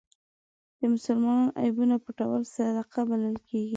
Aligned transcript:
د 0.79 0.81
مسلمان 0.93 1.41
عیبونه 1.61 1.95
پټول 2.03 2.41
صدقه 2.55 2.99
بلل 3.09 3.37
کېږي. 3.47 3.69